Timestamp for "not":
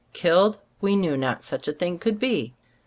1.15-1.43